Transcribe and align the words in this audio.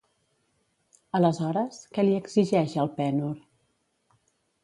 Aleshores, 1.19 1.77
què 1.97 2.07
li 2.07 2.17
exigeix 2.21 2.75
Elpènor? 2.85 3.39